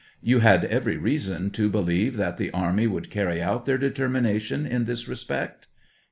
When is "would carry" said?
2.87-3.43